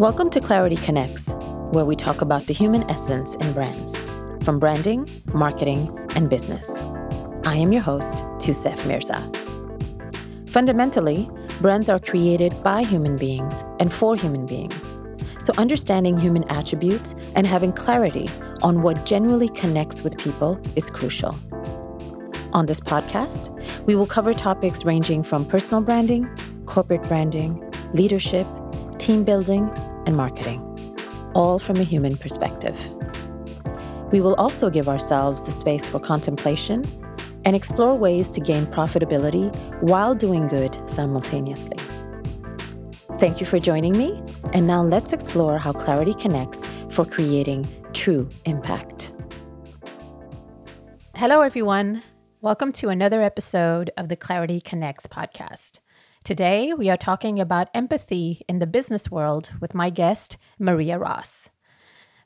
[0.00, 1.34] Welcome to Clarity Connects,
[1.72, 3.98] where we talk about the human essence in brands,
[4.42, 6.80] from branding, marketing, and business.
[7.44, 9.20] I am your host, Tusef Mirza.
[10.46, 11.28] Fundamentally,
[11.60, 14.98] brands are created by human beings and for human beings.
[15.38, 18.30] So, understanding human attributes and having clarity
[18.62, 21.36] on what genuinely connects with people is crucial.
[22.54, 23.50] On this podcast,
[23.84, 26.26] we will cover topics ranging from personal branding,
[26.64, 27.62] corporate branding,
[27.92, 28.46] leadership,
[29.00, 29.68] team building,
[30.06, 30.60] and marketing,
[31.34, 32.78] all from a human perspective.
[34.12, 36.84] We will also give ourselves the space for contemplation
[37.44, 41.78] and explore ways to gain profitability while doing good simultaneously.
[43.18, 48.28] Thank you for joining me, and now let's explore how clarity connects for creating true
[48.46, 49.12] impact.
[51.14, 52.02] Hello, everyone.
[52.40, 55.80] Welcome to another episode of the Clarity Connects podcast.
[56.30, 61.50] Today, we are talking about empathy in the business world with my guest, Maria Ross.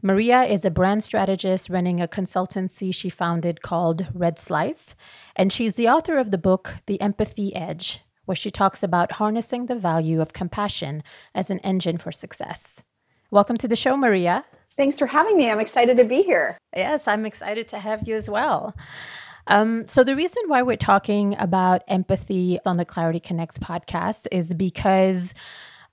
[0.03, 4.95] Maria is a brand strategist running a consultancy she founded called Red Slice,
[5.35, 9.65] and she's the author of the book, The Empathy Edge, where she talks about harnessing
[9.65, 11.03] the value of compassion
[11.35, 12.85] as an engine for success.
[13.31, 14.45] Welcome to the show, Maria.
[14.77, 15.49] Thanks for having me.
[15.49, 16.59] I'm excited to be here.
[16.77, 18.75] Yes, I'm excited to have you as well.
[19.47, 24.55] Um, so, the reason why we're talking about empathy on the Clarity Connects podcast is
[24.55, 25.35] because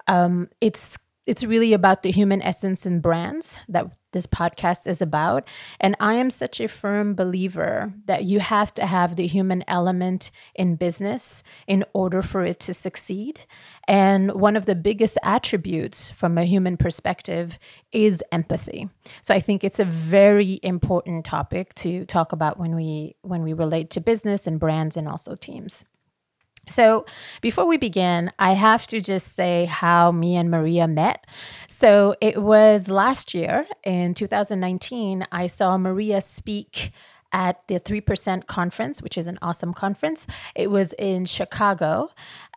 [0.07, 5.47] um, it's it's really about the human essence in brands that this podcast is about.
[5.79, 10.31] And I am such a firm believer that you have to have the human element
[10.55, 13.41] in business in order for it to succeed.
[13.87, 17.57] And one of the biggest attributes from a human perspective
[17.91, 18.89] is empathy.
[19.21, 23.53] So I think it's a very important topic to talk about when we when we
[23.53, 25.85] relate to business and brands and also teams.
[26.67, 27.05] So,
[27.41, 31.25] before we begin, I have to just say how me and Maria met.
[31.67, 36.91] So, it was last year in 2019, I saw Maria speak
[37.33, 40.27] at the 3% conference, which is an awesome conference.
[40.55, 42.09] It was in Chicago.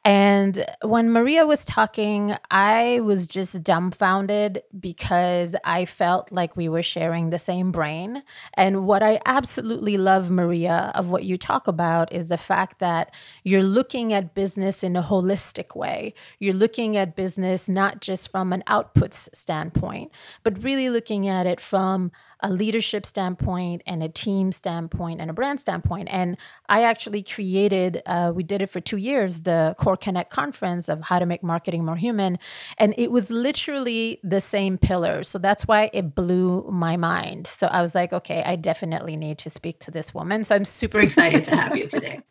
[0.04, 6.82] And when Maria was talking, I was just dumbfounded because I felt like we were
[6.82, 8.22] sharing the same brain.
[8.52, 13.14] And what I absolutely love, Maria, of what you talk about is the fact that
[13.44, 16.12] you're looking at business in a holistic way.
[16.38, 20.12] You're looking at business not just from an outputs standpoint,
[20.42, 25.32] but really looking at it from a leadership standpoint and a team standpoint and a
[25.32, 26.08] brand standpoint.
[26.10, 26.36] And
[26.68, 31.02] I actually created, uh, we did it for two years, the Core Connect conference of
[31.02, 32.38] how to make marketing more human.
[32.78, 35.28] And it was literally the same pillars.
[35.28, 37.46] So that's why it blew my mind.
[37.46, 40.44] So I was like, okay, I definitely need to speak to this woman.
[40.44, 42.20] So I'm super excited to have you today.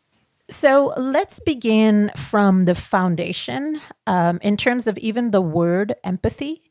[0.50, 6.62] So let's begin from the foundation um, in terms of even the word empathy.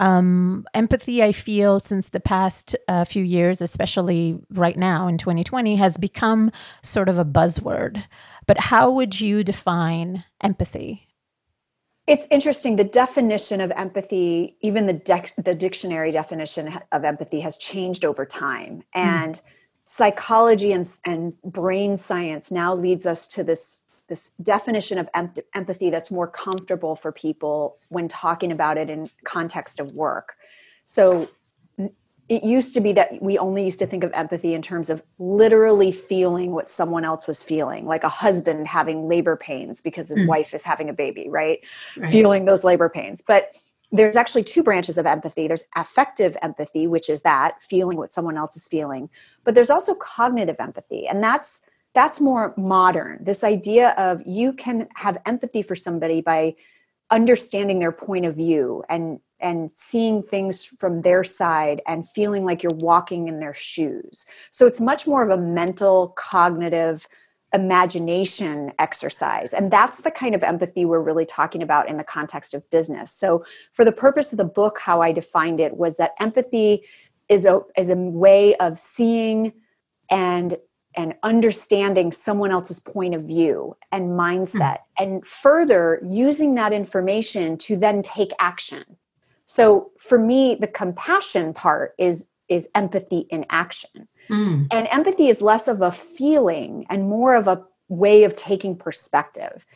[0.00, 5.76] Um, empathy, I feel, since the past uh, few years, especially right now in 2020,
[5.76, 6.50] has become
[6.82, 8.02] sort of a buzzword.
[8.46, 11.06] But how would you define empathy?
[12.06, 12.76] It's interesting.
[12.76, 18.82] The definition of empathy, even the, the dictionary definition of empathy, has changed over time.
[18.94, 19.00] Hmm.
[19.00, 19.42] And mm.
[19.84, 25.88] psychology and, and brain science now leads us to this this definition of em- empathy
[25.88, 30.36] that's more comfortable for people when talking about it in context of work
[30.84, 31.26] so
[32.30, 35.02] it used to be that we only used to think of empathy in terms of
[35.18, 40.20] literally feeling what someone else was feeling like a husband having labor pains because his
[40.20, 40.28] mm.
[40.28, 41.60] wife is having a baby right?
[41.96, 43.50] right feeling those labor pains but
[43.92, 48.36] there's actually two branches of empathy there's affective empathy which is that feeling what someone
[48.36, 49.10] else is feeling
[49.44, 51.64] but there's also cognitive empathy and that's
[51.94, 53.24] that's more modern.
[53.24, 56.54] This idea of you can have empathy for somebody by
[57.10, 62.62] understanding their point of view and and seeing things from their side and feeling like
[62.62, 64.26] you're walking in their shoes.
[64.50, 67.08] So it's much more of a mental cognitive
[67.54, 69.54] imagination exercise.
[69.54, 73.12] And that's the kind of empathy we're really talking about in the context of business.
[73.12, 76.82] So for the purpose of the book how i defined it was that empathy
[77.28, 79.52] is a is a way of seeing
[80.10, 80.56] and
[80.96, 85.02] and understanding someone else's point of view and mindset mm-hmm.
[85.04, 88.84] and further using that information to then take action
[89.46, 94.66] so for me the compassion part is is empathy in action mm.
[94.70, 99.66] and empathy is less of a feeling and more of a way of taking perspective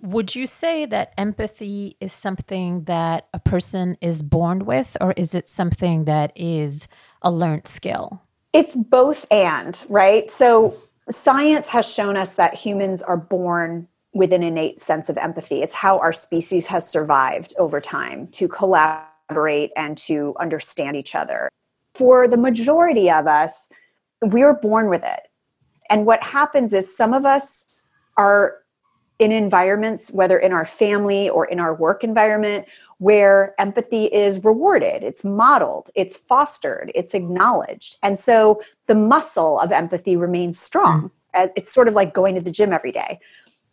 [0.00, 5.34] would you say that empathy is something that a person is born with or is
[5.34, 6.88] it something that is
[7.22, 8.22] a learned skill
[8.58, 10.32] it's both and, right?
[10.32, 10.76] So
[11.08, 15.62] science has shown us that humans are born with an innate sense of empathy.
[15.62, 21.48] It's how our species has survived over time to collaborate and to understand each other.
[21.94, 23.70] For the majority of us,
[24.22, 25.28] we're born with it.
[25.88, 27.70] And what happens is some of us
[28.16, 28.56] are
[29.20, 32.66] in environments, whether in our family or in our work environment,
[32.98, 37.96] where empathy is rewarded, it's modeled, it's fostered, it's acknowledged.
[38.02, 41.10] And so the muscle of empathy remains strong.
[41.34, 41.52] Mm.
[41.56, 43.20] It's sort of like going to the gym every day.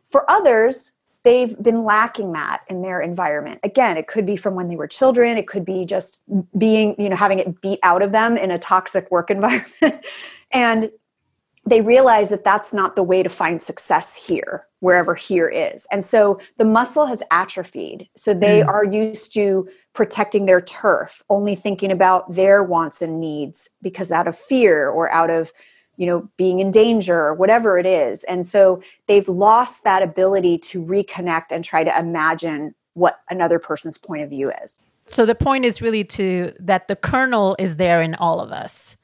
[0.09, 3.59] For others, they've been lacking that in their environment.
[3.63, 6.23] Again, it could be from when they were children, it could be just
[6.57, 10.05] being, you know, having it beat out of them in a toxic work environment.
[10.51, 10.91] and
[11.67, 15.87] they realize that that's not the way to find success here, wherever here is.
[15.91, 18.07] And so the muscle has atrophied.
[18.15, 18.67] So they mm.
[18.67, 24.27] are used to protecting their turf, only thinking about their wants and needs because out
[24.27, 25.51] of fear or out of
[25.97, 30.57] you know being in danger or whatever it is and so they've lost that ability
[30.57, 35.35] to reconnect and try to imagine what another person's point of view is so the
[35.35, 38.97] point is really to that the kernel is there in all of us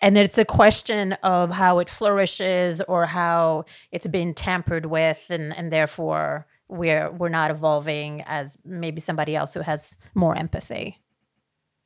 [0.00, 5.56] and it's a question of how it flourishes or how it's been tampered with and,
[5.56, 11.00] and therefore we're we're not evolving as maybe somebody else who has more empathy.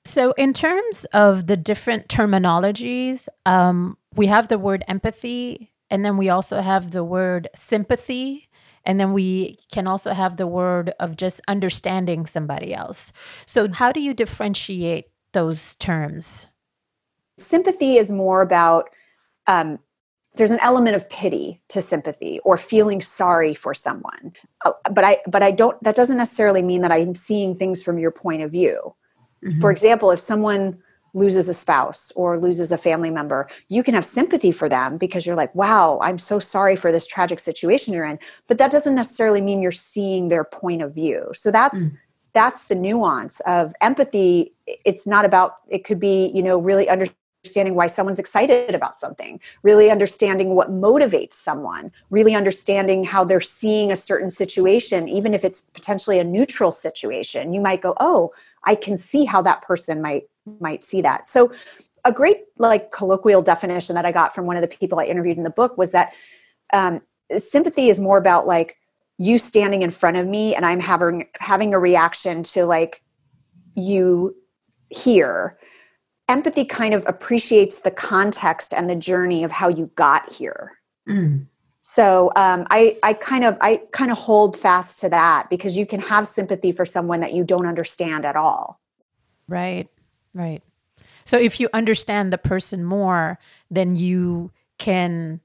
[0.06, 6.16] So in terms of the different terminologies um, we have the word empathy and then
[6.16, 8.48] we also have the word sympathy
[8.84, 13.12] and then we can also have the word of just understanding somebody else.
[13.44, 16.46] So how do you differentiate those terms
[17.40, 18.90] sympathy is more about
[19.46, 19.78] um,
[20.36, 24.32] there's an element of pity to sympathy or feeling sorry for someone.
[24.64, 27.98] Uh, but i but i don't that doesn't necessarily mean that i'm seeing things from
[27.98, 28.94] your point of view.
[29.44, 29.60] Mm-hmm.
[29.60, 30.78] for example if someone
[31.14, 35.24] loses a spouse or loses a family member you can have sympathy for them because
[35.24, 38.18] you're like wow i'm so sorry for this tragic situation you're in.
[38.48, 41.30] But that doesn't necessarily mean you're seeing their point of view.
[41.32, 41.96] So that's mm.
[42.32, 44.52] that's the nuance of empathy.
[44.66, 47.06] It's not about it could be you know really under
[47.42, 53.40] understanding why someone's excited about something, really understanding what motivates someone, really understanding how they're
[53.40, 57.54] seeing a certain situation, even if it's potentially a neutral situation.
[57.54, 58.30] You might go, "Oh,
[58.64, 60.24] I can see how that person might
[60.60, 61.50] might see that." So,
[62.04, 65.38] a great like colloquial definition that I got from one of the people I interviewed
[65.38, 66.12] in the book was that
[66.74, 67.00] um,
[67.38, 68.76] sympathy is more about like
[69.16, 73.02] you standing in front of me and I'm having having a reaction to like
[73.74, 74.34] you
[74.90, 75.58] here
[76.30, 80.78] empathy kind of appreciates the context and the journey of how you got here.
[81.08, 81.46] Mm.
[81.80, 85.86] So um, I, I kind of I kind of hold fast to that because you
[85.86, 88.80] can have sympathy for someone that you don't understand at all.
[89.48, 89.88] Right,
[90.34, 90.62] right.
[91.24, 93.38] So if you understand the person more,
[93.70, 95.40] then you can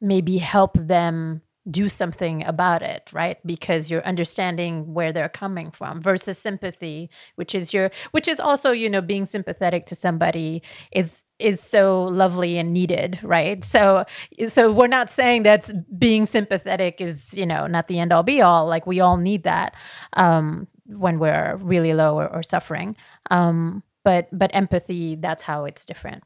[0.00, 3.44] maybe help them do something about it, right?
[3.46, 8.70] Because you're understanding where they're coming from versus sympathy, which is your which is also,
[8.70, 13.64] you know, being sympathetic to somebody is is so lovely and needed, right?
[13.64, 14.04] So
[14.46, 18.40] so we're not saying that being sympathetic is, you know, not the end all be
[18.42, 18.66] all.
[18.66, 19.74] Like we all need that
[20.14, 22.96] um when we're really low or, or suffering.
[23.30, 26.22] Um but but empathy, that's how it's different.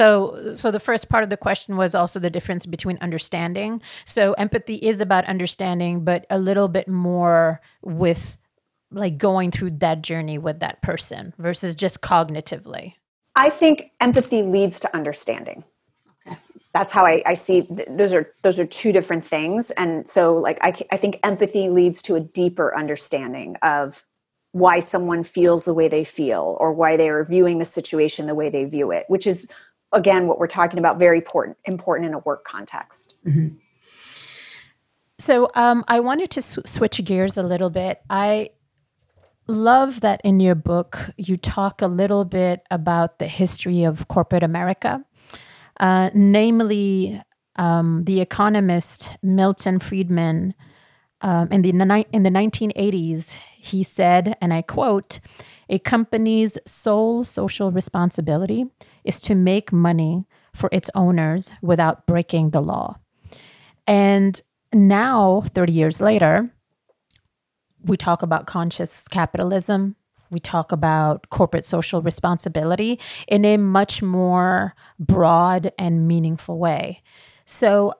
[0.00, 3.82] So, so the first part of the question was also the difference between understanding.
[4.06, 8.38] So, empathy is about understanding, but a little bit more with
[8.90, 12.94] like going through that journey with that person versus just cognitively.
[13.36, 15.64] I think empathy leads to understanding.
[16.26, 16.38] Okay.
[16.72, 20.34] That's how I, I see th- those are those are two different things, and so
[20.34, 24.06] like I, I think empathy leads to a deeper understanding of
[24.52, 28.34] why someone feels the way they feel or why they are viewing the situation the
[28.34, 29.46] way they view it, which is
[29.92, 33.48] again what we're talking about very important important in a work context mm-hmm.
[35.18, 38.48] so um, i wanted to sw- switch gears a little bit i
[39.46, 44.42] love that in your book you talk a little bit about the history of corporate
[44.42, 45.04] america
[45.80, 47.20] uh, namely
[47.56, 50.54] um, the economist milton friedman
[51.22, 55.20] um, in the in the 1980s he said and i quote
[55.68, 58.66] a company's sole social responsibility
[59.04, 62.98] is to make money for its owners without breaking the law.
[63.86, 64.40] And
[64.72, 66.50] now, 30 years later,
[67.82, 69.96] we talk about conscious capitalism.
[70.30, 77.02] We talk about corporate social responsibility in a much more broad and meaningful way.
[77.46, 77.94] So,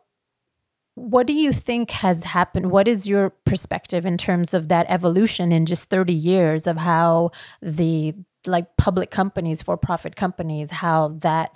[0.95, 2.71] what do you think has happened?
[2.71, 7.31] What is your perspective in terms of that evolution in just 30 years of how
[7.63, 8.15] the
[8.47, 11.55] like public companies, for profit companies, how that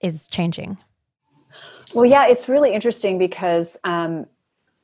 [0.00, 0.78] is changing?
[1.94, 4.26] Well, yeah, it's really interesting because um,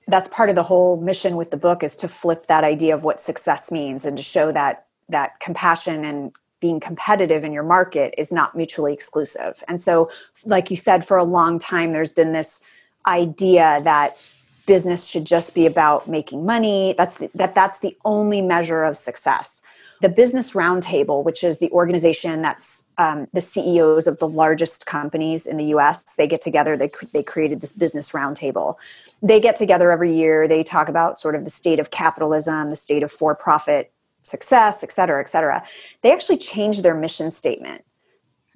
[0.09, 3.05] that's part of the whole mission with the book is to flip that idea of
[3.05, 8.15] what success means and to show that that compassion and being competitive in your market
[8.17, 9.63] is not mutually exclusive.
[9.67, 10.11] And so,
[10.45, 12.63] like you said, for a long time, there's been this
[13.07, 14.17] idea that
[14.65, 16.95] business should just be about making money.
[16.97, 19.63] That's the, that that's the only measure of success.
[20.02, 25.47] The Business Roundtable, which is the organization that's um, the CEOs of the largest companies
[25.47, 26.76] in the U.S., they get together.
[26.76, 28.75] They they created this Business Roundtable.
[29.23, 30.49] They get together every year.
[30.49, 33.92] They talk about sort of the state of capitalism, the state of for-profit
[34.25, 35.62] success, et cetera, et cetera.
[36.02, 37.85] They actually changed their mission statement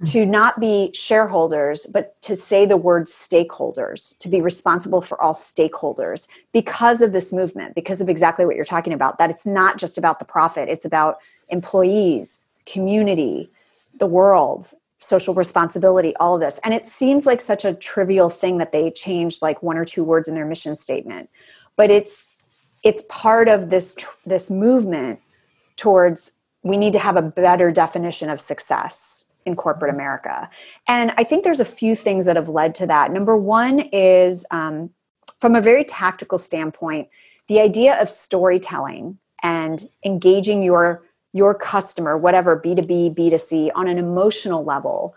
[0.01, 0.05] mm-hmm.
[0.13, 5.35] to not be shareholders, but to say the word stakeholders, to be responsible for all
[5.35, 9.79] stakeholders because of this movement, because of exactly what you're talking about, that it's not
[9.79, 13.51] just about the profit, it's about employees, community,
[13.99, 14.67] the world,
[14.99, 16.59] social responsibility, all of this.
[16.65, 20.05] And it seems like such a trivial thing that they changed like one or two
[20.05, 21.31] words in their mission statement.
[21.77, 22.33] But it's
[22.83, 25.21] it's part of this this movement
[25.77, 30.01] towards we need to have a better definition of success in corporate mm-hmm.
[30.01, 30.51] America.
[30.89, 33.13] And I think there's a few things that have led to that.
[33.13, 34.91] Number one is um,
[35.41, 37.09] from a very tactical standpoint,
[37.49, 41.05] the idea of storytelling and engaging your
[41.37, 45.15] your customer, whatever B2B, B2C, on an emotional level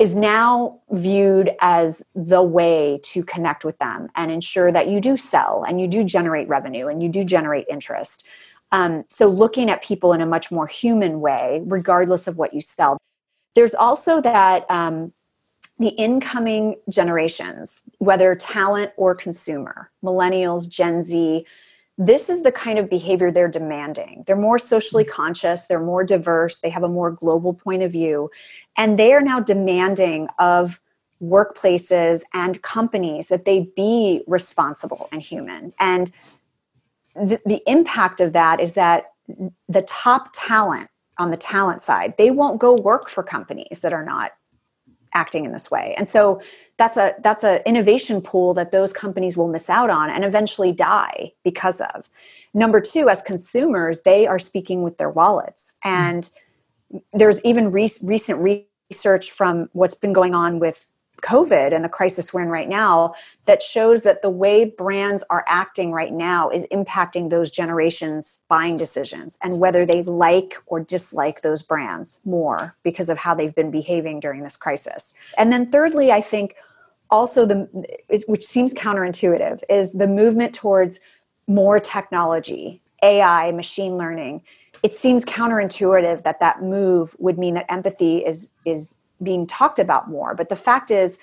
[0.00, 5.16] is now viewed as the way to connect with them and ensure that you do
[5.16, 8.26] sell and you do generate revenue and you do generate interest.
[8.72, 12.60] Um, so, looking at people in a much more human way, regardless of what you
[12.60, 12.98] sell.
[13.54, 15.12] There's also that um,
[15.78, 21.46] the incoming generations, whether talent or consumer, millennials, Gen Z,
[21.96, 24.24] this is the kind of behavior they're demanding.
[24.26, 25.12] They're more socially mm-hmm.
[25.12, 28.30] conscious, they're more diverse, they have a more global point of view,
[28.76, 30.80] and they are now demanding of
[31.22, 35.72] workplaces and companies that they be responsible and human.
[35.78, 36.10] And
[37.14, 39.12] the, the impact of that is that
[39.68, 44.04] the top talent on the talent side they won't go work for companies that are
[44.04, 44.32] not
[45.14, 46.42] acting in this way and so
[46.76, 50.72] that's a that's an innovation pool that those companies will miss out on and eventually
[50.72, 52.08] die because of.
[52.52, 55.76] Number two as consumers they are speaking with their wallets.
[55.82, 55.88] Hmm.
[55.88, 56.30] And
[57.12, 60.86] there's even re- recent research from what's been going on with
[61.24, 63.14] COVID and the crisis we're in right now
[63.46, 68.76] that shows that the way brands are acting right now is impacting those generations' buying
[68.76, 73.70] decisions and whether they like or dislike those brands more because of how they've been
[73.70, 75.14] behaving during this crisis.
[75.38, 76.56] And then, thirdly, I think
[77.10, 77.68] also the
[78.26, 81.00] which seems counterintuitive is the movement towards
[81.46, 84.42] more technology, AI, machine learning.
[84.82, 90.10] It seems counterintuitive that that move would mean that empathy is is being talked about
[90.10, 90.34] more.
[90.34, 91.20] But the fact is,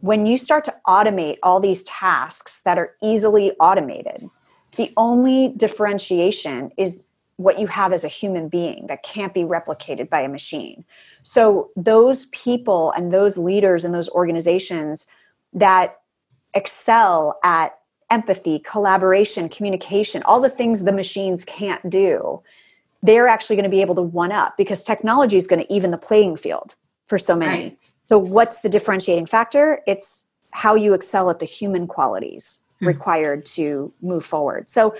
[0.00, 4.28] when you start to automate all these tasks that are easily automated,
[4.76, 7.02] the only differentiation is
[7.36, 10.84] what you have as a human being that can't be replicated by a machine.
[11.22, 15.06] So, those people and those leaders and those organizations
[15.52, 16.00] that
[16.54, 17.78] excel at
[18.10, 22.42] empathy, collaboration, communication, all the things the machines can't do,
[23.02, 25.90] they're actually going to be able to one up because technology is going to even
[25.90, 26.76] the playing field
[27.08, 27.62] for so many.
[27.64, 27.78] Right.
[28.06, 29.80] So, what's the differentiating factor?
[29.86, 32.86] It's how you excel at the human qualities hmm.
[32.86, 34.68] required to move forward.
[34.68, 34.94] So,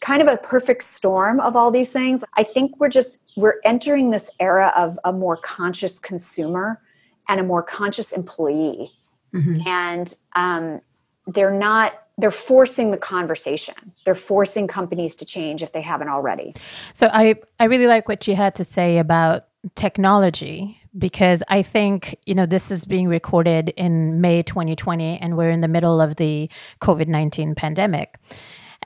[0.00, 2.24] kind of a perfect storm of all these things.
[2.36, 6.80] I think we're just we're entering this era of a more conscious consumer
[7.28, 8.90] and a more conscious employee,
[9.32, 9.66] mm-hmm.
[9.66, 10.80] and um,
[11.26, 16.54] they're not they're forcing the conversation they're forcing companies to change if they haven't already
[16.92, 22.16] so i i really like what you had to say about technology because I think,
[22.26, 26.16] you know, this is being recorded in May 2020 and we're in the middle of
[26.16, 28.18] the COVID 19 pandemic.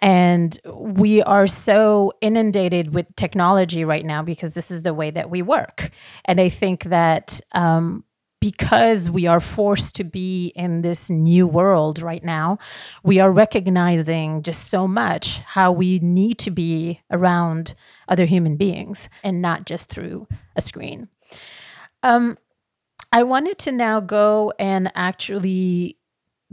[0.02, 5.30] And we are so inundated with technology right now because this is the way that
[5.30, 5.90] we work.
[6.26, 8.04] And I think that um,
[8.40, 12.58] because we are forced to be in this new world right now,
[13.02, 17.74] we are recognizing just so much how we need to be around
[18.08, 21.08] other human beings and not just through a screen.
[22.06, 22.38] Um,
[23.10, 25.98] I wanted to now go and actually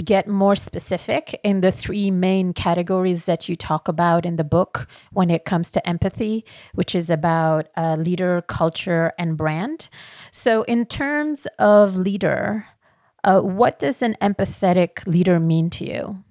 [0.03, 4.88] get more specific in the three main categories that you talk about in the book
[5.12, 6.43] when it comes to empathy,
[6.74, 9.89] which is about uh, leader, culture, and brand.
[10.31, 12.65] So, in terms of leader,
[13.24, 16.24] uh, what does an empathetic leader mean to you?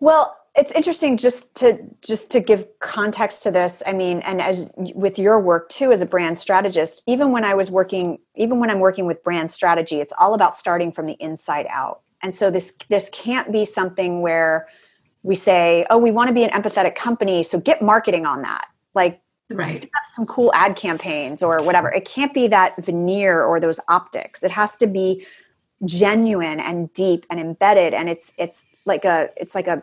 [0.00, 4.70] Well, it's interesting just to just to give context to this i mean and as
[4.76, 8.70] with your work too as a brand strategist even when i was working even when
[8.70, 12.50] i'm working with brand strategy it's all about starting from the inside out and so
[12.50, 14.68] this this can't be something where
[15.22, 18.66] we say oh we want to be an empathetic company so get marketing on that
[18.94, 19.22] like
[19.54, 19.88] right.
[20.04, 21.92] some cool ad campaigns or whatever.
[21.92, 24.42] It can't be that veneer or those optics.
[24.42, 25.26] It has to be
[25.84, 29.82] genuine and deep and embedded and it's it's like a it's like a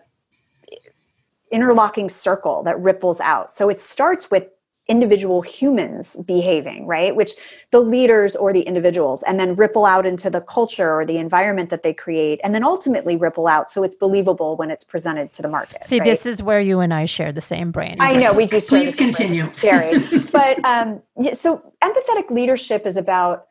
[1.51, 3.53] interlocking circle that ripples out.
[3.53, 4.47] So it starts with
[4.89, 7.15] individual humans behaving, right?
[7.15, 7.33] Which
[7.69, 11.69] the leaders or the individuals, and then ripple out into the culture or the environment
[11.69, 15.43] that they create, and then ultimately ripple out so it's believable when it's presented to
[15.43, 15.85] the market.
[15.85, 16.05] See, right?
[16.05, 17.97] this is where you and I share the same brain.
[17.99, 18.59] I know we do.
[18.59, 19.51] Please continue.
[19.53, 19.99] Scary,
[20.31, 23.45] but um, yeah, so empathetic leadership is about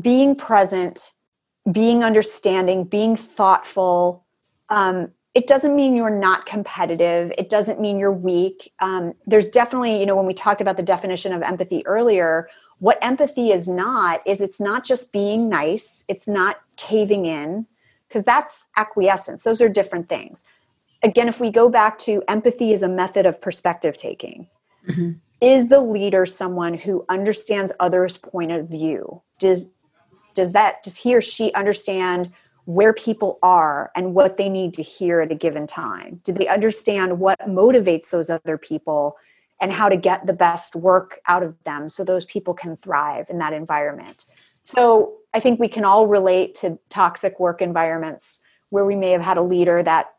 [0.00, 1.12] being present,
[1.70, 4.24] being understanding, being thoughtful.
[4.68, 7.32] Um, it doesn't mean you're not competitive.
[7.38, 8.72] It doesn't mean you're weak.
[8.80, 12.48] Um, there's definitely you know when we talked about the definition of empathy earlier
[12.80, 16.04] what empathy is not is it's not just being nice.
[16.08, 17.66] It's not caving in
[18.08, 19.44] because that's acquiescence.
[19.44, 20.44] Those are different things.
[21.02, 24.48] Again if we go back to empathy is a method of perspective taking.
[24.88, 25.10] Mm-hmm.
[25.42, 29.22] is the leader someone who understands others point of view?
[29.38, 29.70] Does
[30.32, 32.32] does that does he or she understand
[32.70, 36.20] where people are and what they need to hear at a given time?
[36.22, 39.16] Do they understand what motivates those other people
[39.60, 43.26] and how to get the best work out of them so those people can thrive
[43.28, 44.26] in that environment?
[44.62, 49.20] So I think we can all relate to toxic work environments where we may have
[49.20, 50.14] had a leader that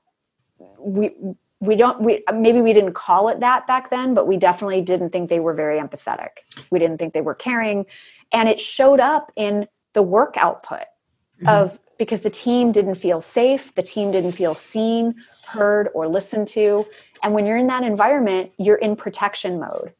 [0.77, 1.15] we
[1.61, 5.11] we don't we maybe we didn't call it that back then but we definitely didn't
[5.11, 6.29] think they were very empathetic
[6.69, 7.85] we didn't think they were caring
[8.31, 10.85] and it showed up in the work output
[11.39, 11.47] mm-hmm.
[11.47, 15.13] of because the team didn't feel safe, the team didn't feel seen,
[15.45, 16.83] heard, or listened to.
[17.21, 19.93] And when you're in that environment, you're in protection mode.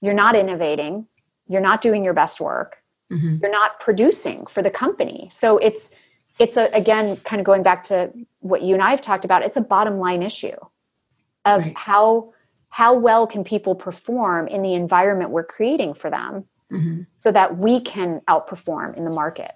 [0.00, 1.06] You're not innovating,
[1.46, 2.82] you're not doing your best work,
[3.12, 3.36] mm-hmm.
[3.40, 5.28] you're not producing for the company.
[5.30, 5.92] So it's
[6.40, 9.44] it's a again kind of going back to what you and I have talked about,
[9.44, 10.56] it's a bottom line issue
[11.44, 11.78] of right.
[11.78, 12.32] how
[12.70, 17.02] how well can people perform in the environment we're creating for them mm-hmm.
[17.20, 19.52] so that we can outperform in the market.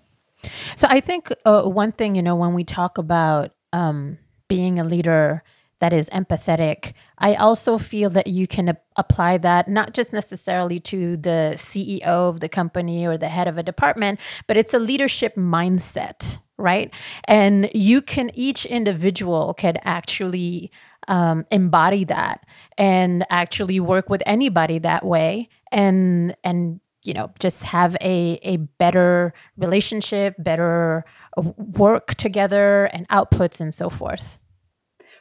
[0.77, 4.85] So I think uh, one thing, you know, when we talk about um, being a
[4.85, 5.43] leader
[5.81, 10.81] that is empathetic, I also feel that you can a- apply that not just necessarily
[10.81, 14.79] to the CEO of the company or the head of a department, but it's a
[14.79, 16.93] leadership mindset, right?
[17.25, 20.73] And you can, each individual can actually
[21.07, 22.45] um, embody that
[22.77, 28.59] and actually work with anybody that way and and you know just have a a
[28.79, 31.05] better relationship better
[31.39, 34.39] uh, work together and outputs and so forth.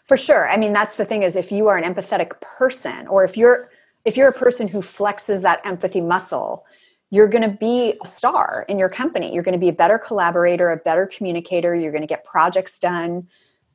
[0.04, 0.50] For sure.
[0.50, 3.72] I mean that's the thing is if you are an empathetic person or if you're
[4.04, 6.66] if you're a person who flexes that empathy muscle
[7.10, 9.34] you're going to be a star in your company.
[9.34, 11.74] You're going to be a better collaborator a better communicator.
[11.74, 13.28] You're going to get projects done.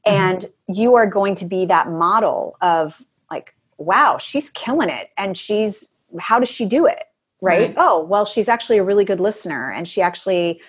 [0.07, 0.19] Mm-hmm.
[0.19, 5.39] and you are going to be that model of like wow she's killing it and
[5.39, 7.05] she's how does she do it
[7.43, 7.61] right?
[7.61, 7.75] right?
[7.77, 10.61] Oh, well, she's actually a really good listener and she actually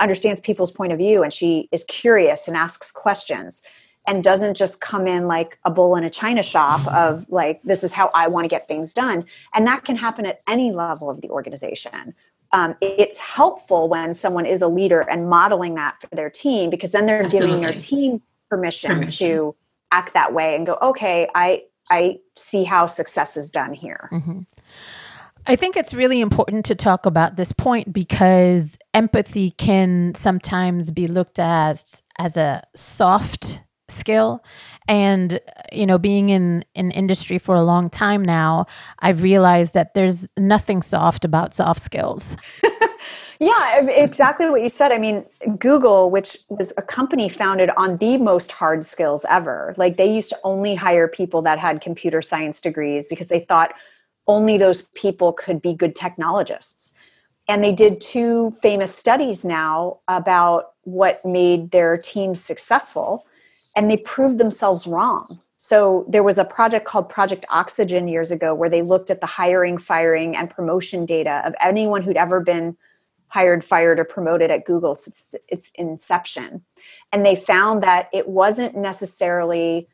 [0.00, 3.62] understands people's point of view and she is curious and asks questions
[4.06, 7.84] and doesn't just come in like a bull in a china shop of like this
[7.84, 11.10] is how i want to get things done and that can happen at any level
[11.10, 12.14] of the organization
[12.54, 16.92] um, it's helpful when someone is a leader and modeling that for their team because
[16.92, 17.48] then they're Absolutely.
[17.48, 19.54] giving their team permission, permission, to
[19.90, 24.40] act that way and go okay i i see how success is done here mm-hmm.
[25.46, 31.08] I think it's really important to talk about this point because empathy can sometimes be
[31.08, 34.42] looked at as a soft skill.
[34.88, 35.40] And
[35.72, 38.66] you know being in in industry for a long time now
[38.98, 42.36] i've realized that there's nothing soft about soft skills.
[43.38, 44.92] Yeah exactly what you said.
[44.92, 45.24] I mean
[45.58, 50.30] google which was a company founded on the most hard skills ever like they used
[50.30, 53.74] to only hire people that had computer science degrees because they thought
[54.26, 56.94] only those people could be good technologists.
[57.48, 63.26] And they did two famous studies now about what made their teams successful,
[63.76, 65.40] and they proved themselves wrong.
[65.56, 69.26] So there was a project called Project Oxygen years ago where they looked at the
[69.26, 72.76] hiring, firing, and promotion data of anyone who'd ever been
[73.28, 76.62] hired, fired, or promoted at Google since its inception.
[77.12, 79.88] And they found that it wasn't necessarily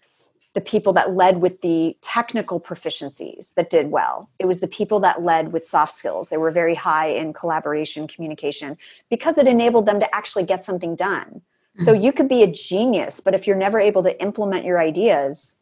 [0.59, 4.29] the people that led with the technical proficiencies that did well.
[4.41, 6.31] It was the people that led with soft skills.
[6.31, 8.77] They were very high in collaboration, communication,
[9.09, 11.29] because it enabled them to actually get something done.
[11.29, 11.85] Mm-hmm.
[11.85, 15.61] So you could be a genius, but if you're never able to implement your ideas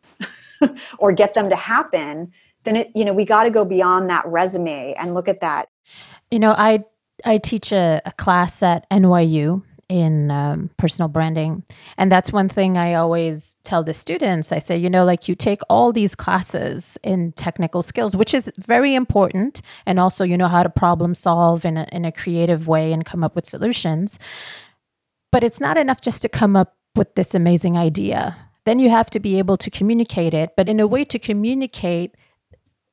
[0.99, 2.33] or get them to happen,
[2.65, 5.69] then it, you know, we got to go beyond that resume and look at that.
[6.31, 6.87] You know, I
[7.23, 11.63] I teach a, a class at NYU in um, personal branding.
[11.97, 14.53] And that's one thing I always tell the students.
[14.53, 18.51] I say, you know, like you take all these classes in technical skills, which is
[18.59, 19.63] very important.
[19.85, 23.05] And also, you know how to problem solve in a, in a creative way and
[23.05, 24.19] come up with solutions.
[25.31, 28.37] But it's not enough just to come up with this amazing idea.
[28.65, 32.17] Then you have to be able to communicate it, but in a way to communicate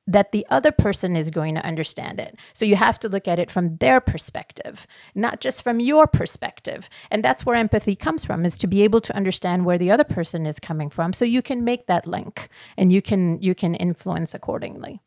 [0.06, 2.36] that the other person is going to understand it.
[2.54, 4.86] So you have to look at it from their perspective,
[5.16, 6.90] not just from your perspective.
[7.10, 10.04] And that's where empathy comes from is to be able to understand where the other
[10.04, 13.76] person is coming from so you can make that link and you can you can
[13.76, 15.00] influence accordingly.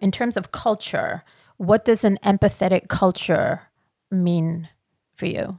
[0.00, 1.24] In terms of culture,
[1.56, 3.62] what does an empathetic culture
[4.10, 4.68] mean
[5.16, 5.58] for you?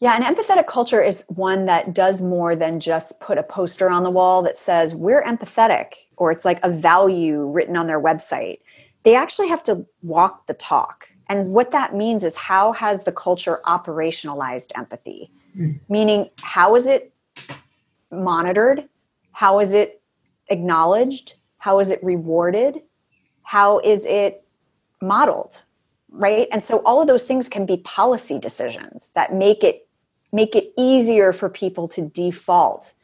[0.00, 4.02] Yeah, an empathetic culture is one that does more than just put a poster on
[4.02, 8.60] the wall that says, we're empathetic, or it's like a value written on their website.
[9.02, 11.06] They actually have to walk the talk.
[11.28, 15.30] And what that means is how has the culture operationalized empathy?
[15.56, 15.78] Mm.
[15.90, 17.12] Meaning, how is it
[18.10, 18.88] monitored?
[19.32, 20.00] How is it
[20.48, 21.34] acknowledged?
[21.58, 22.80] How is it rewarded?
[23.42, 24.46] How is it
[25.02, 25.60] modeled?
[26.10, 26.48] Right?
[26.52, 29.86] And so all of those things can be policy decisions that make it
[30.32, 32.94] make it easier for people to default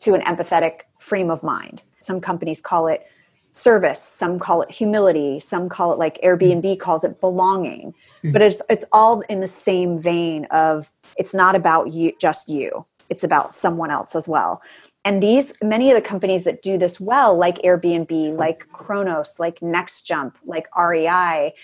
[0.00, 1.82] to an empathetic frame of mind.
[2.00, 3.06] Some companies call it
[3.52, 7.92] service, some call it humility, some call it like Airbnb calls it belonging.
[7.92, 8.32] Mm-hmm.
[8.32, 12.84] But it's it's all in the same vein of it's not about you just you.
[13.08, 14.60] It's about someone else as well.
[15.04, 19.60] And these many of the companies that do this well like Airbnb, like Kronos, like
[19.60, 21.54] NextJump, like REI,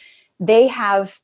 [0.40, 1.20] they have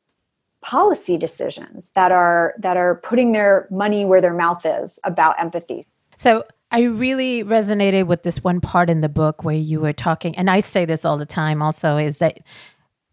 [0.60, 5.84] policy decisions that are that are putting their money where their mouth is about empathy.
[6.16, 10.36] So I really resonated with this one part in the book where you were talking,
[10.36, 12.40] and I say this all the time also, is that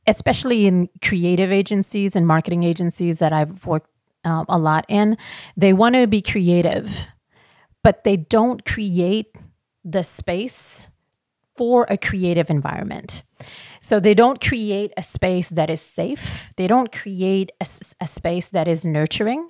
[0.07, 3.89] especially in creative agencies and marketing agencies that I've worked
[4.23, 5.17] um, a lot in,
[5.55, 6.89] they want to be creative,
[7.83, 9.35] but they don't create
[9.83, 10.89] the space
[11.55, 13.23] for a creative environment.
[13.79, 16.49] So they don't create a space that is safe.
[16.57, 17.67] They don't create a,
[18.01, 19.49] a space that is nurturing.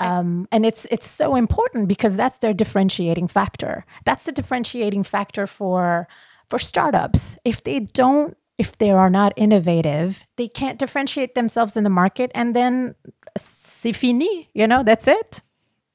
[0.00, 3.84] Um, and it's it's so important because that's their differentiating factor.
[4.04, 6.08] That's the differentiating factor for
[6.48, 7.38] for startups.
[7.44, 12.30] If they don't, if they are not innovative, they can't differentiate themselves in the market,
[12.34, 12.94] and then
[13.38, 14.48] c'est fini.
[14.52, 15.40] You know, that's it.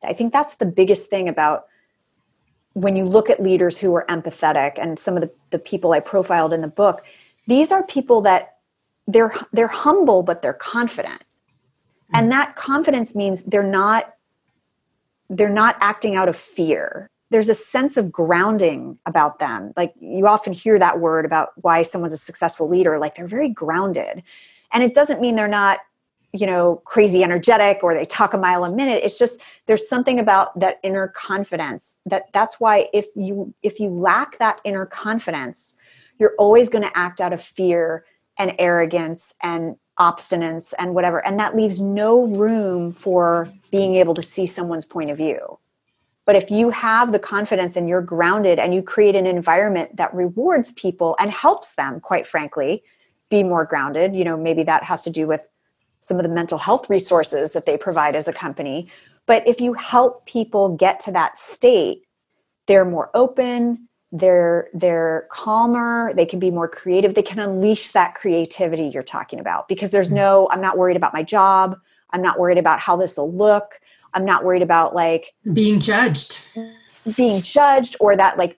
[0.03, 1.65] I think that's the biggest thing about
[2.73, 5.99] when you look at leaders who are empathetic and some of the, the people I
[5.99, 7.03] profiled in the book
[7.47, 8.57] these are people that
[9.07, 11.23] they're they're humble but they're confident.
[12.13, 12.31] And mm.
[12.31, 14.13] that confidence means they're not
[15.29, 17.10] they're not acting out of fear.
[17.29, 19.73] There's a sense of grounding about them.
[19.77, 23.49] Like you often hear that word about why someone's a successful leader like they're very
[23.49, 24.23] grounded.
[24.73, 25.79] And it doesn't mean they're not
[26.33, 30.19] you know crazy energetic or they talk a mile a minute it's just there's something
[30.19, 35.75] about that inner confidence that that's why if you if you lack that inner confidence
[36.19, 38.05] you're always going to act out of fear
[38.37, 41.25] and arrogance and obstinance and whatever.
[41.25, 45.59] And that leaves no room for being able to see someone's point of view.
[46.25, 50.13] But if you have the confidence and you're grounded and you create an environment that
[50.13, 52.83] rewards people and helps them, quite frankly,
[53.29, 55.49] be more grounded, you know, maybe that has to do with
[56.01, 58.89] some of the mental health resources that they provide as a company.
[59.25, 62.03] But if you help people get to that state,
[62.67, 68.13] they're more open, they're they're calmer they can be more creative they can unleash that
[68.13, 70.15] creativity you're talking about because there's mm.
[70.15, 71.77] no i'm not worried about my job
[72.11, 73.79] i'm not worried about how this will look
[74.13, 76.37] i'm not worried about like being judged
[77.15, 78.57] being judged or that like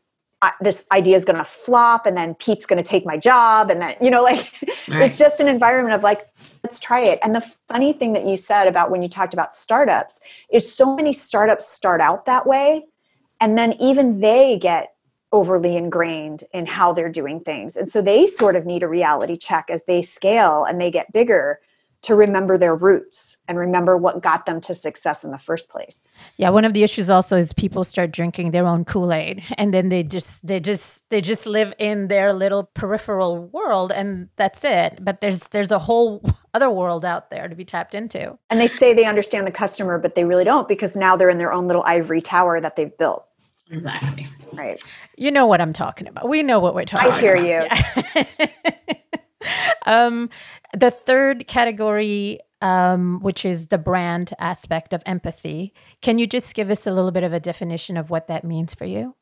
[0.62, 3.82] this idea is going to flop and then pete's going to take my job and
[3.82, 4.54] then you know like
[4.88, 5.04] right.
[5.04, 6.28] it's just an environment of like
[6.64, 9.54] let's try it and the funny thing that you said about when you talked about
[9.54, 12.84] startups is so many startups start out that way
[13.40, 14.94] and then even they get
[15.34, 17.76] overly ingrained in how they're doing things.
[17.76, 21.12] And so they sort of need a reality check as they scale and they get
[21.12, 21.60] bigger
[22.04, 26.12] to remember their roots and remember what got them to success in the first place.
[26.38, 29.90] Yeah, one of the issues also is people start drinking their own Kool-Aid and then
[29.90, 35.00] they just they just they just live in their little peripheral world and that's it.
[35.02, 38.38] But there's there's a whole other world out there to be tapped into.
[38.50, 41.38] And they say they understand the customer but they really don't because now they're in
[41.38, 43.26] their own little ivory tower that they've built.
[43.72, 44.28] Exactly.
[44.52, 44.84] Right.
[45.18, 46.28] You know what I'm talking about.
[46.28, 47.18] We know what we're talking about.
[47.18, 48.16] I hear about.
[48.16, 48.26] you.
[48.44, 48.94] Yeah.
[49.86, 50.30] um,
[50.74, 56.70] the third category, um, which is the brand aspect of empathy, can you just give
[56.70, 59.16] us a little bit of a definition of what that means for you?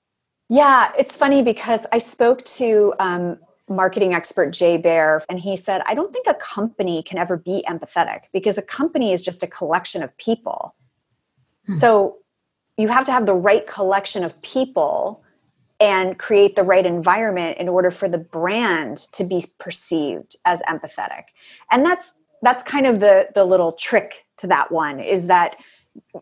[0.50, 3.38] Yeah, it's funny because I spoke to um,
[3.70, 7.64] marketing expert Jay Baer, and he said, I don't think a company can ever be
[7.70, 10.76] empathetic because a company is just a collection of people
[11.68, 11.74] Hmm.
[11.74, 12.18] So
[12.78, 15.24] you have to have the right collection of people
[15.82, 21.24] and create the right environment in order for the brand to be perceived as empathetic.
[21.72, 22.14] And that's
[22.44, 25.58] that's kind of the the little trick to that one is that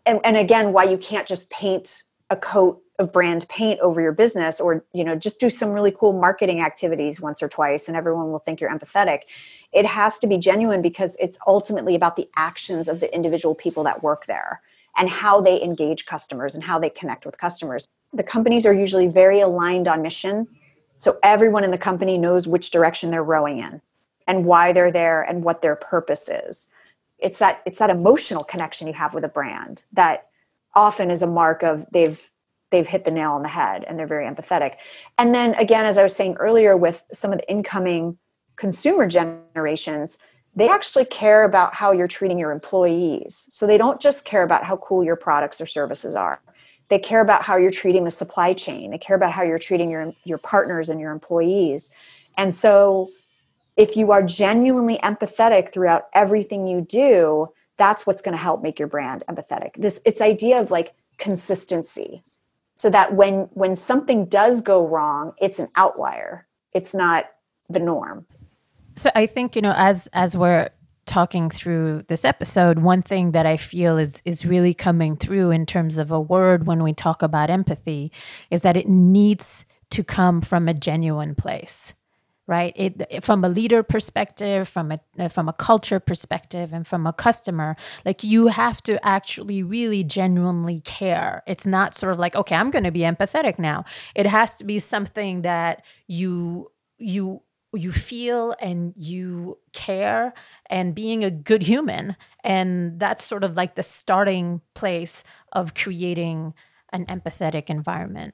[0.06, 4.12] and, and again why you can't just paint a coat of brand paint over your
[4.12, 7.95] business or you know just do some really cool marketing activities once or twice and
[7.95, 9.22] everyone will think you're empathetic
[9.72, 13.84] it has to be genuine because it's ultimately about the actions of the individual people
[13.84, 14.62] that work there
[14.99, 19.07] and how they engage customers and how they connect with customers the companies are usually
[19.07, 20.47] very aligned on mission
[20.97, 23.81] so everyone in the company knows which direction they're rowing in
[24.27, 26.69] and why they're there and what their purpose is
[27.17, 30.27] it's that it's that emotional connection you have with a brand that
[30.75, 32.29] often is a mark of they've
[32.71, 34.75] they've hit the nail on the head and they're very empathetic.
[35.17, 38.17] And then again, as I was saying earlier, with some of the incoming
[38.55, 40.19] consumer generations,
[40.60, 43.48] they actually care about how you're treating your employees.
[43.52, 46.41] So they don't just care about how cool your products or services are.
[46.89, 48.91] They care about how you're treating the supply chain.
[48.91, 51.91] They care about how you're treating your, your partners and your employees.
[52.38, 53.12] And so
[53.78, 58.80] if you are genuinely empathetic throughout everything you do, that's what's going to help make
[58.80, 59.72] your brand empathetic.
[59.78, 62.24] This it's idea of like consistency
[62.80, 67.26] so that when when something does go wrong it's an outlier it's not
[67.69, 68.26] the norm
[68.99, 70.69] so i think you know as as we're
[71.05, 75.65] talking through this episode one thing that i feel is is really coming through in
[75.65, 78.12] terms of a word when we talk about empathy
[78.51, 81.93] is that it needs to come from a genuine place
[82.49, 82.73] right?
[82.75, 87.75] It, from a leader perspective from a from a culture perspective and from a customer
[88.05, 91.43] like you have to actually really genuinely care.
[91.45, 93.85] It's not sort of like okay i'm going to be empathetic now.
[94.15, 100.34] It has to be something that you you you feel and you care
[100.67, 106.53] and being a good human and that's sort of like the starting place of creating
[106.91, 108.34] an empathetic environment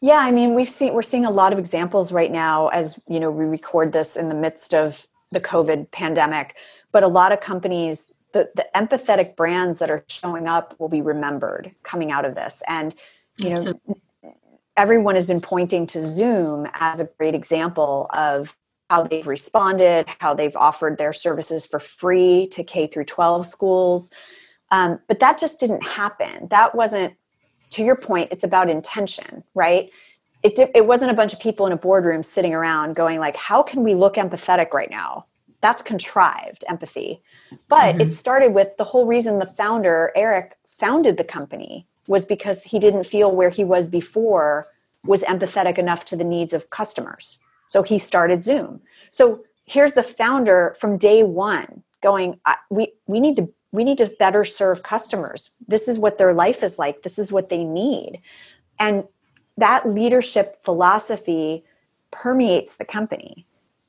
[0.00, 3.18] yeah, I mean, we've seen we're seeing a lot of examples right now as you
[3.18, 6.54] know we record this in the midst of the COVID pandemic,
[6.92, 11.00] but a lot of companies the, the empathetic brands that are showing up will be
[11.00, 12.62] remembered coming out of this.
[12.68, 12.94] And
[13.38, 13.94] you know, Absolutely.
[14.76, 18.56] Everyone has been pointing to Zoom as a great example of
[18.90, 24.12] how they've responded, how they've offered their services for free to K through 12 schools.
[24.70, 26.48] Um, but that just didn't happen.
[26.50, 27.14] That wasn't
[27.70, 29.90] to your point, it's about intention, right?
[30.42, 33.36] It, did, it wasn't a bunch of people in a boardroom sitting around going like,
[33.36, 35.26] how can we look empathetic right now?
[35.60, 37.22] That's contrived empathy.
[37.68, 38.02] But mm-hmm.
[38.02, 42.78] it started with the whole reason the founder, Eric, founded the company was because he
[42.78, 44.66] didn't feel where he was before
[45.04, 47.38] was empathetic enough to the needs of customers.
[47.66, 48.80] So he started Zoom.
[49.10, 52.38] So here's the founder from day one going,
[52.70, 55.50] we, we need to we need to better serve customers.
[55.66, 57.02] This is what their life is like.
[57.02, 58.20] This is what they need.
[58.78, 59.02] And
[59.56, 61.64] that leadership philosophy
[62.12, 63.44] permeates the company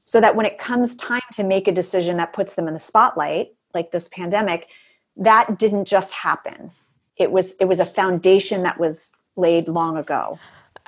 [0.05, 2.79] so that when it comes time to make a decision that puts them in the
[2.79, 4.69] spotlight, like this pandemic,
[5.17, 6.71] that didn't just happen.
[7.17, 10.39] It was it was a foundation that was laid long ago.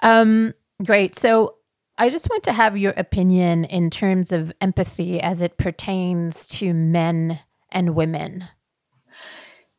[0.02, 1.16] Um, great.
[1.16, 1.56] So
[1.98, 6.74] I just want to have your opinion in terms of empathy as it pertains to
[6.74, 7.40] men
[7.72, 8.48] and women.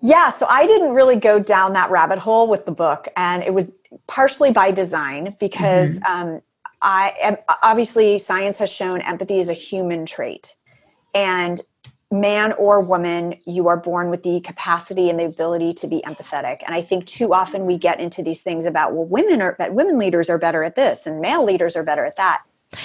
[0.00, 3.52] Yeah, so I didn't really go down that rabbit hole with the book, and it
[3.52, 3.72] was
[4.06, 6.28] partially by design because mm-hmm.
[6.28, 6.42] um,
[6.82, 10.54] I am obviously science has shown empathy is a human trait,
[11.14, 11.60] and
[12.10, 16.62] man or woman, you are born with the capacity and the ability to be empathetic.
[16.64, 19.98] And I think too often we get into these things about well, women are women
[19.98, 22.42] leaders are better at this, and male leaders are better at that.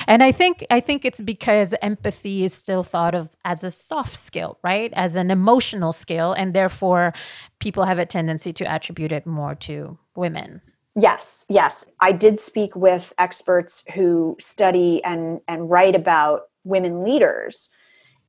[0.08, 4.16] And I think I think it's because empathy is still thought of as a soft
[4.16, 4.92] skill, right?
[4.94, 7.14] As an emotional skill and therefore
[7.60, 10.62] people have a tendency to attribute it more to women.
[10.96, 11.86] Yes, yes.
[12.00, 17.70] I did speak with experts who study and and write about women leaders.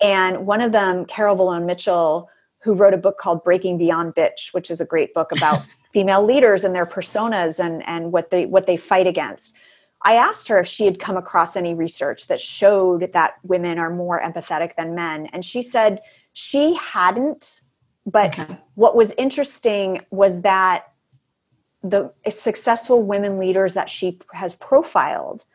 [0.00, 2.28] And one of them, Carol Vallone Mitchell,
[2.58, 6.24] who wrote a book called Breaking Beyond Bitch, which is a great book about female
[6.24, 9.54] leaders and their personas and, and what they what they fight against
[10.04, 13.90] I asked her if she had come across any research that showed that women are
[13.90, 15.28] more empathetic than men.
[15.32, 16.02] And she said
[16.34, 17.62] she hadn't.
[18.06, 18.58] But okay.
[18.74, 20.92] what was interesting was that
[21.82, 25.46] the successful women leaders that she has profiled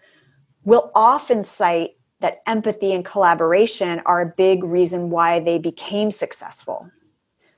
[0.64, 1.92] will often cite
[2.22, 6.90] that empathy and collaboration are a big reason why they became successful.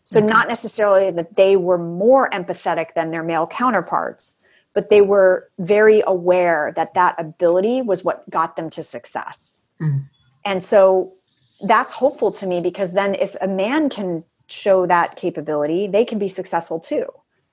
[0.04, 0.28] So, okay.
[0.28, 4.39] not necessarily that they were more empathetic than their male counterparts,
[4.74, 9.62] but they were very aware that that ability was what got them to success.
[9.80, 10.10] Mm.
[10.45, 11.13] And so
[11.62, 16.19] that's hopeful to me because then if a man can show that capability, they can
[16.19, 17.06] be successful too.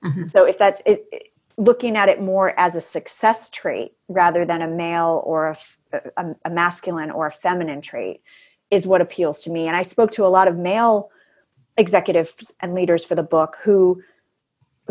[0.03, 0.27] Mm-hmm.
[0.29, 1.05] So if that's it,
[1.59, 5.57] looking at it more as a success trait rather than a male or a,
[6.15, 8.21] a, a masculine or a feminine trait
[8.71, 9.67] is what appeals to me.
[9.67, 11.11] And I spoke to a lot of male
[11.75, 14.01] executives and leaders for the book who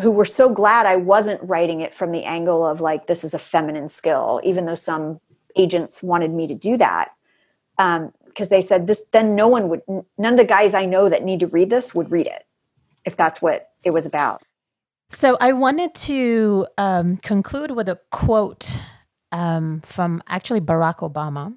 [0.00, 3.34] who were so glad I wasn't writing it from the angle of like this is
[3.34, 5.20] a feminine skill, even though some
[5.56, 7.12] agents wanted me to do that.
[7.78, 9.82] Um, because they said this then no one would
[10.18, 12.46] none of the guys I know that need to read this would read it
[13.04, 14.42] if that's what it was about.
[15.10, 18.80] So I wanted to um, conclude with a quote
[19.32, 21.54] um, from actually Barack Obama.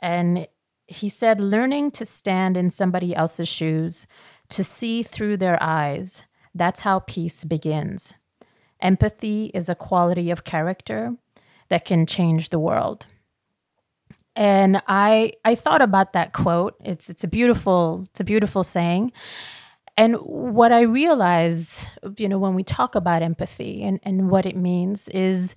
[0.00, 0.46] And
[0.86, 4.06] he said, Learning to stand in somebody else's shoes,
[4.50, 6.22] to see through their eyes,
[6.54, 8.14] that's how peace begins.
[8.80, 11.16] Empathy is a quality of character
[11.68, 13.06] that can change the world.
[14.36, 16.76] And I I thought about that quote.
[16.84, 19.12] It's it's a beautiful it's a beautiful saying.
[19.96, 21.84] And what I realize,
[22.18, 25.54] you know, when we talk about empathy and, and what it means is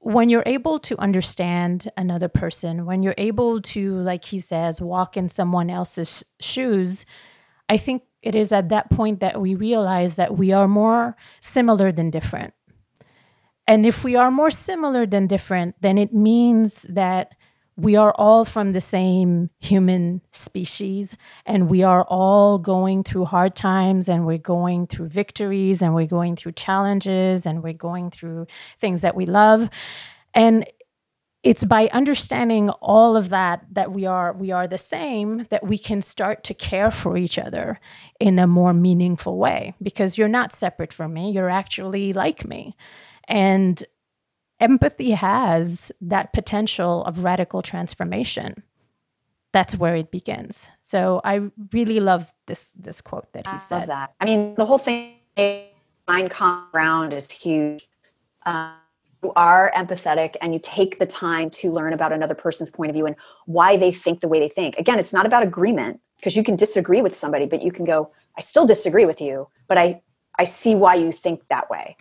[0.00, 5.16] when you're able to understand another person, when you're able to, like he says, walk
[5.16, 7.06] in someone else's shoes,
[7.68, 11.92] I think it is at that point that we realize that we are more similar
[11.92, 12.54] than different.
[13.68, 17.36] And if we are more similar than different, then it means that
[17.76, 23.56] we are all from the same human species and we are all going through hard
[23.56, 28.46] times and we're going through victories and we're going through challenges and we're going through
[28.78, 29.70] things that we love.
[30.34, 30.66] And
[31.42, 35.76] it's by understanding all of that that we are we are the same that we
[35.76, 37.80] can start to care for each other
[38.20, 42.76] in a more meaningful way because you're not separate from me you're actually like me.
[43.28, 43.82] And
[44.62, 48.62] empathy has that potential of radical transformation.
[49.52, 50.70] That's where it begins.
[50.80, 51.34] So i
[51.72, 53.78] really love this this quote that he I said.
[53.80, 54.14] love that.
[54.20, 55.16] I mean the whole thing
[56.06, 57.88] find common ground is huge.
[58.46, 58.72] Um,
[59.22, 62.94] you are empathetic and you take the time to learn about another person's point of
[62.94, 63.14] view and
[63.46, 64.76] why they think the way they think.
[64.78, 68.10] Again it's not about agreement because you can disagree with somebody but you can go
[68.38, 70.00] i still disagree with you but i
[70.38, 71.96] i see why you think that way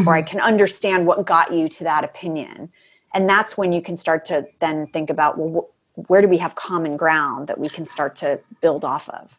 [0.00, 0.08] mm-hmm.
[0.08, 2.70] or I can understand what got you to that opinion.
[3.14, 6.38] And that's when you can start to then think about, well, wh- where do we
[6.38, 9.38] have common ground that we can start to build off of?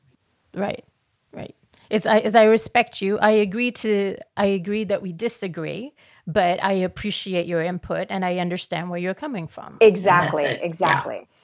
[0.54, 0.84] Right,
[1.32, 1.56] right.
[1.90, 5.94] As I, as I respect you, I agree to I agree that we disagree,
[6.26, 9.78] but I appreciate your input and I understand where you're coming from.
[9.80, 11.16] Exactly, exactly.
[11.16, 11.37] Yeah.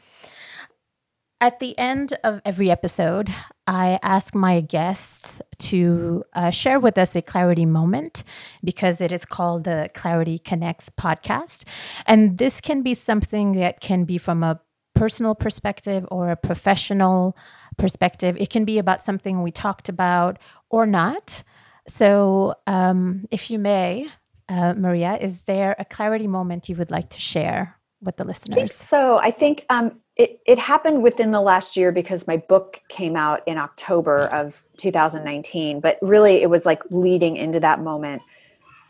[1.43, 3.29] At the end of every episode,
[3.67, 8.23] I ask my guests to uh, share with us a clarity moment
[8.63, 11.65] because it is called the Clarity Connects podcast.
[12.05, 14.61] And this can be something that can be from a
[14.95, 17.35] personal perspective or a professional
[17.77, 18.37] perspective.
[18.39, 21.43] It can be about something we talked about or not.
[21.89, 24.07] So, um, if you may,
[24.47, 28.73] uh, Maria, is there a clarity moment you would like to share with the listeners?
[28.73, 33.15] so I think um, it, it happened within the last year because my book came
[33.15, 38.21] out in October of 2019, but really it was like leading into that moment.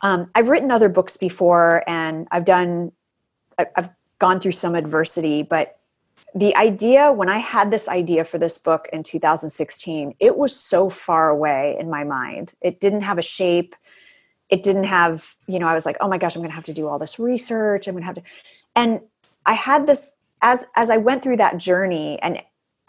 [0.02, 2.92] Um, I've written other books before and I've done,
[3.58, 5.78] I've gone through some adversity, but
[6.34, 10.90] the idea, when I had this idea for this book in 2016, it was so
[10.90, 12.52] far away in my mind.
[12.60, 13.74] It didn't have a shape.
[14.50, 16.64] It didn't have, you know, I was like, oh my gosh, I'm going to have
[16.64, 17.86] to do all this research.
[17.86, 18.22] I'm going to have to,
[18.76, 19.00] and
[19.46, 22.40] I had this as as I went through that journey and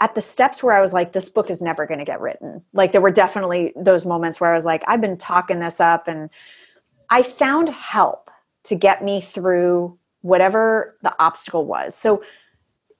[0.01, 2.61] at the steps where I was like, this book is never going to get written.
[2.73, 6.09] Like there were definitely those moments where I was like, I've been talking this up
[6.09, 6.29] and
[7.09, 8.29] I found help
[8.65, 11.95] to get me through whatever the obstacle was.
[11.95, 12.23] So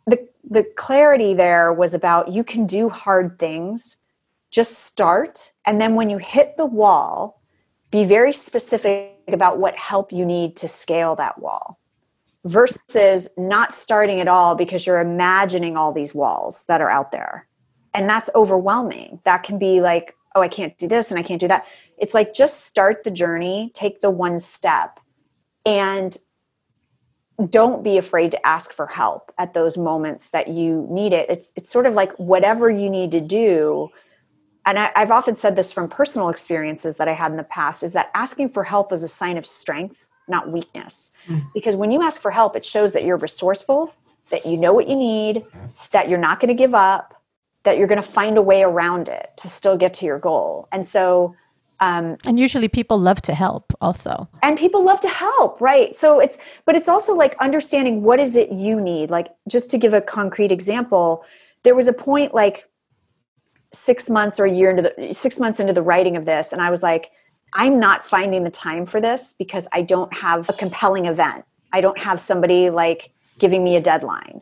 [0.08, 3.98] the the clarity there was about you can do hard things.
[4.52, 7.41] Just start and then when you hit the wall,
[7.91, 11.78] be very specific about what help you need to scale that wall
[12.46, 17.48] versus not starting at all because you're imagining all these walls that are out there.
[17.94, 19.20] And that's overwhelming.
[19.26, 21.66] That can be like, oh, I can't do this and I can't do that.
[21.98, 25.00] It's like just start the journey, take the one step,
[25.66, 26.16] and
[27.50, 31.30] don't be afraid to ask for help at those moments that you need it.
[31.30, 33.89] It's it's sort of like whatever you need to do.
[34.66, 37.84] And I, I've often said this from personal experiences that I had in the past
[37.84, 41.11] is that asking for help is a sign of strength not weakness.
[41.28, 41.45] Mm.
[41.53, 43.93] Because when you ask for help, it shows that you're resourceful,
[44.30, 45.45] that you know what you need,
[45.91, 47.21] that you're not going to give up,
[47.63, 50.67] that you're going to find a way around it to still get to your goal.
[50.71, 51.36] And so,
[51.80, 54.30] um, and usually people love to help also.
[54.43, 55.95] And people love to help, right?
[55.95, 59.09] So it's, but it's also like understanding what is it you need.
[59.09, 61.26] Like, just to give a concrete example,
[61.63, 62.69] there was a point like
[63.73, 66.61] six months or a year into the six months into the writing of this, and
[66.61, 67.11] I was like,
[67.56, 71.45] I'm not finding the time for this because I don't have a compelling event.
[71.72, 74.41] I don't have somebody like giving me a deadline.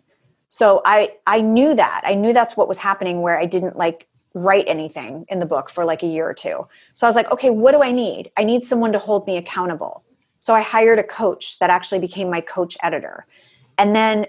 [0.50, 2.02] So I I knew that.
[2.04, 5.70] I knew that's what was happening where I didn't like write anything in the book
[5.70, 6.68] for like a year or two.
[6.96, 8.32] So I was like, okay, what do I need?
[8.36, 10.04] I need someone to hold me accountable.
[10.40, 13.28] So I hired a coach that actually became my coach editor.
[13.78, 14.26] And then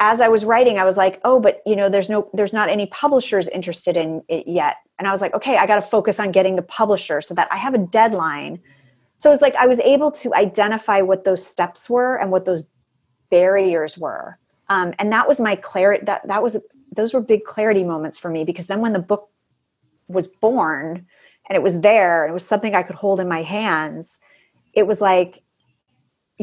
[0.00, 2.68] as I was writing, I was like, oh, but you know, there's no, there's not
[2.68, 4.76] any publishers interested in it yet.
[4.98, 7.48] And I was like, okay, I got to focus on getting the publisher so that
[7.52, 8.60] I have a deadline.
[9.18, 12.64] So it's like I was able to identify what those steps were and what those
[13.30, 14.38] barriers were.
[14.68, 16.04] Um, and that was my clarity.
[16.04, 16.56] That that was
[16.94, 19.28] those were big clarity moments for me because then when the book
[20.08, 21.06] was born
[21.48, 24.18] and it was there, and it was something I could hold in my hands.
[24.72, 25.42] It was like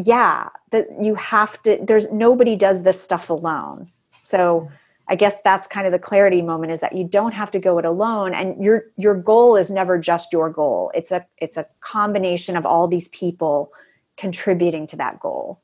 [0.05, 3.91] yeah that you have to there's nobody does this stuff alone.
[4.23, 4.69] So
[5.07, 7.77] i guess that's kind of the clarity moment is that you don't have to go
[7.79, 10.91] it alone and your your goal is never just your goal.
[10.93, 13.71] It's a it's a combination of all these people
[14.17, 15.61] contributing to that goal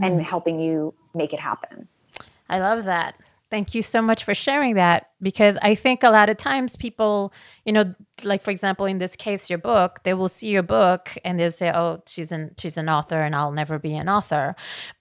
[0.00, 0.06] mm.
[0.06, 1.88] and helping you make it happen.
[2.48, 3.14] I love that.
[3.50, 7.32] Thank you so much for sharing that because I think a lot of times people,
[7.64, 7.94] you know,
[8.24, 11.52] like for example in this case your book, they will see your book and they'll
[11.52, 14.54] say, "Oh, she's an she's an author and I'll never be an author."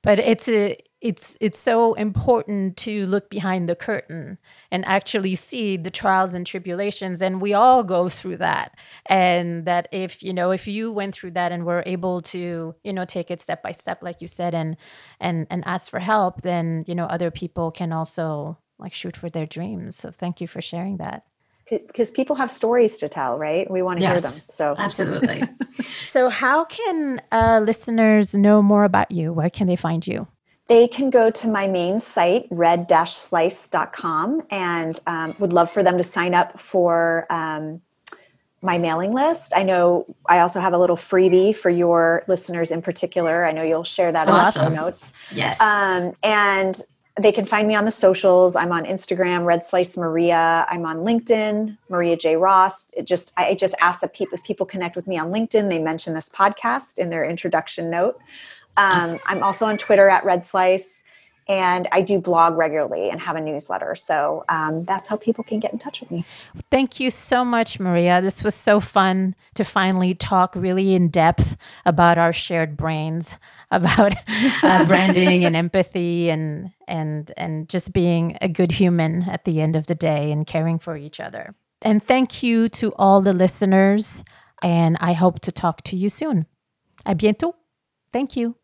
[0.04, 4.38] But it's a it's it's so important to look behind the curtain
[4.70, 9.88] and actually see the trials and tribulations and we all go through that and that
[9.94, 13.32] if you know if you went through that and were able to you know take
[13.32, 14.76] it step by step like you said and
[15.22, 19.30] and and ask for help then you know other people can also like shoot for
[19.30, 21.24] their dreams so thank you for sharing that
[21.70, 25.44] because people have stories to tell right we want to yes, hear them so absolutely
[26.04, 30.28] so how can uh, listeners know more about you where can they find you
[30.70, 36.04] they can go to my main site, red-slice.com, and um, would love for them to
[36.04, 37.82] sign up for um,
[38.62, 39.52] my mailing list.
[39.56, 43.46] I know I also have a little freebie for your listeners in particular.
[43.46, 44.68] I know you'll share that awesome.
[44.68, 45.14] in the show notes.
[45.32, 45.60] Yes.
[45.60, 46.80] Um, and
[47.20, 48.56] they can find me on the socials.
[48.56, 50.66] I'm on Instagram, Red Slice Maria.
[50.70, 52.36] I'm on LinkedIn, Maria J.
[52.36, 52.90] Ross.
[52.94, 55.80] It just I just ask that people if people connect with me on LinkedIn, they
[55.80, 58.20] mention this podcast in their introduction note.
[58.78, 61.04] Um, I'm also on Twitter at Red Slice,
[61.50, 63.96] and I do blog regularly and have a newsletter.
[63.96, 66.24] So um, that's how people can get in touch with me.
[66.70, 68.22] Thank you so much, Maria.
[68.22, 73.36] This was so fun to finally talk really in depth about our shared brains,
[73.72, 74.14] about
[74.64, 79.76] uh, branding and empathy, and and and just being a good human at the end
[79.76, 81.56] of the day and caring for each other.
[81.82, 84.24] And thank you to all the listeners.
[84.62, 86.46] And I hope to talk to you soon.
[87.06, 87.54] À bientôt.
[88.12, 88.56] Thank you.